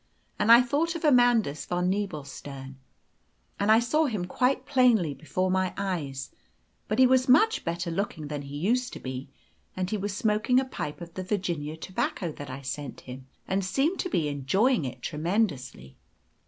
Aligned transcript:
And 0.39 0.51
I 0.51 0.61
thought 0.63 0.95
of 0.95 1.03
Amandus 1.05 1.67
von 1.67 1.87
Nebelstern. 1.91 2.77
And 3.59 3.71
I 3.71 3.77
saw 3.77 4.05
him 4.05 4.25
quite 4.25 4.65
plainly 4.65 5.13
before 5.13 5.51
my 5.51 5.75
eyes, 5.77 6.31
but 6.87 6.97
he 6.97 7.05
was 7.05 7.29
much 7.29 7.63
better 7.63 7.91
looking 7.91 8.27
than 8.27 8.41
he 8.41 8.57
used 8.57 8.93
to 8.93 8.99
be, 8.99 9.29
and 9.77 9.91
he 9.91 9.97
was 9.97 10.17
smoking 10.17 10.59
a 10.59 10.65
pipe 10.65 11.01
of 11.01 11.13
the 11.13 11.21
Virginian 11.23 11.79
tobacco 11.79 12.31
that 12.31 12.49
I 12.49 12.63
sent 12.63 13.01
him, 13.01 13.27
and 13.47 13.63
seemed 13.63 13.99
to 13.99 14.09
be 14.09 14.27
enjoying 14.27 14.85
it 14.85 15.03
tremendously. 15.03 15.97